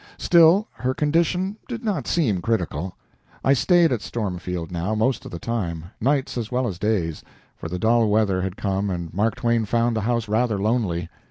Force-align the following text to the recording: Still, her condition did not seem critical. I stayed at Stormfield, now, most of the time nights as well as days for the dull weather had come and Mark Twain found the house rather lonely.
Still, 0.17 0.67
her 0.77 0.95
condition 0.95 1.57
did 1.67 1.83
not 1.83 2.07
seem 2.07 2.41
critical. 2.41 2.97
I 3.43 3.53
stayed 3.53 3.91
at 3.91 4.01
Stormfield, 4.01 4.71
now, 4.71 4.95
most 4.95 5.25
of 5.25 5.31
the 5.31 5.37
time 5.37 5.91
nights 6.01 6.39
as 6.39 6.51
well 6.51 6.67
as 6.67 6.79
days 6.79 7.21
for 7.55 7.69
the 7.69 7.77
dull 7.77 8.09
weather 8.09 8.41
had 8.41 8.57
come 8.57 8.89
and 8.89 9.13
Mark 9.13 9.35
Twain 9.35 9.63
found 9.63 9.95
the 9.95 10.01
house 10.01 10.27
rather 10.27 10.57
lonely. 10.57 11.07